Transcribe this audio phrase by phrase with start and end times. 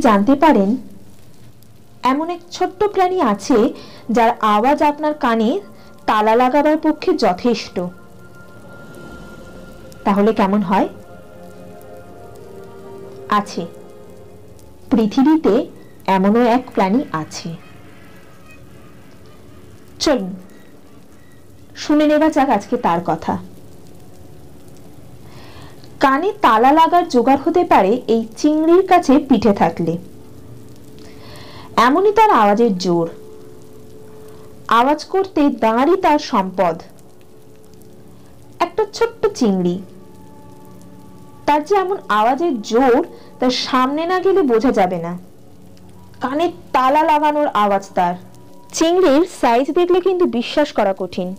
[0.00, 0.76] জানতে পারেন,
[2.02, 3.72] এমন এক ছোট্ট প্রাণী আছে
[4.10, 5.60] যার আওয়াজ আপনার কানে
[6.06, 7.80] তালা লাগাবার পক্ষে যথেষ্ট।
[10.04, 10.88] তাহলে কেমন হয়?
[13.28, 13.66] আছে।
[14.90, 15.66] পৃথিবীতে
[16.06, 17.56] এমনও এক প্রাণী আছে।
[20.00, 20.34] চলুন,
[21.76, 23.38] শুনে নেওয়া যাক আজকে তার কথা।
[26.02, 29.98] কানে তালা লাগার জোগাড় হতে পারে এই চিংড়ির কাছে পিঠে থাকলে।
[31.76, 33.10] এমনই তার আওয়াজের জোর।
[34.68, 36.82] আওয়াজ করতে দাঁড়ি তার সম্পদ।
[38.60, 39.82] একটা ছোট্ট চিংড়ি।
[41.46, 43.06] তার যে এমন আওয়াজের জোর,
[43.40, 45.18] তার সামনে না গেলে বোঝা যাবে না।
[46.20, 48.14] কানে তালা লাগানোর আওয়াজ তার।
[48.72, 51.36] চিংড়ির সাইজ দেখলে কিন্তু বিশ্বাস করা কঠিন।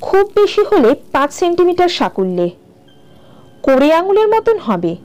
[0.00, 2.59] খুব বেশি হলে পাঁচ সেন্টিমিটার সাকুল্যে।
[3.62, 4.96] কোড়ে আঙুলের মতন হবে।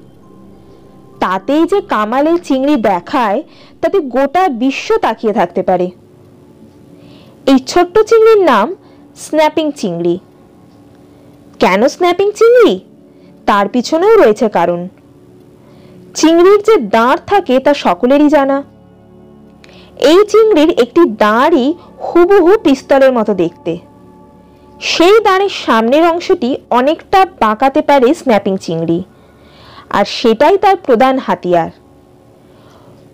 [1.20, 3.44] তাতেই যে কামালের চিংড়ি দেখায়,
[3.82, 5.92] তাতে গোটা বিশ্ব তাকিয়ে থাকতে পারে।
[7.46, 8.76] এই ছোট্ট চিংড়ির নাম
[9.16, 10.20] স্ন্যাপিং চিংড়ি।
[11.60, 12.80] কেন স্ন্যাপিং চিংড়ি?
[13.46, 14.88] তার পিছনেও রয়েছে কারণ।
[16.16, 18.64] চিংড়ির যে দাঁড় থাকে, তা সকলেরই জানা।
[19.98, 23.78] এই চিংড়ির একটি দাঁড়ই হুবহু পিস্তলের মতো দেখতে।
[24.80, 29.04] সেই দাঁড়ের সামনের অংশটি অনেকটা বাঁকাতে পারে স্ন্যাপিং চিংড়ি।
[29.90, 31.72] আর সেটাই তার প্রধান হাতিয়ার।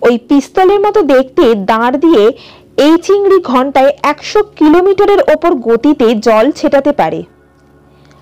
[0.01, 2.31] ওই পিস্তলের মতো দেখতে দাঁড় দিয়ে
[2.77, 7.23] এই চিংড়ি ঘন্টায় একশো কিলোমিটারের ওপর গতিতে জল ছেটাতে পারে।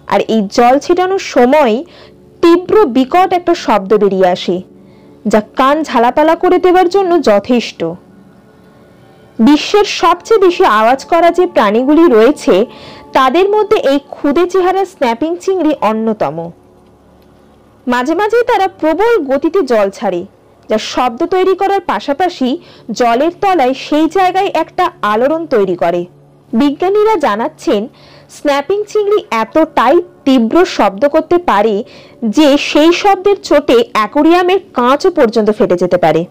[0.08, 1.84] আর এই জল ছেটানোর সময়
[2.42, 4.62] তীব্র বিকট একটা শব্দ বেরিয়ে আসে,
[5.28, 7.84] যা কান ঝালাপালা করে দেওয়ার জন্য যথেষ্ট।
[9.40, 12.66] বিশ্বের সবচেয়ে বেশি আওয়াজ করা যে প্রাণীগুলি রয়েছে
[13.18, 16.38] তাদের মধ্যে এই ক্ষুদে চেহারা স্ন্যাপিং চিংড়ি অন্যতম।
[17.88, 20.22] মাঝে মাঝে তারা প্রবল গতিতে জল ছাড়ে,
[20.70, 22.50] যা শব্দ তৈরি করার পাশাপাশি
[23.00, 26.02] জলের তলায় সেই জায়গায় একটা আলোড়ন তৈরি করে।
[26.54, 27.82] বিজ্ঞানীরা জানাচ্ছেন
[28.38, 29.96] স্ন্যাপিং চিংড়ি এতটাই
[30.26, 31.76] তীব্র শব্দ করতে পারে
[32.38, 36.22] যে সেই শব্দের চোটে অ্যাকোরিয়ামের কাঁচও পর্যন্ত ফেটে যেতে পারে।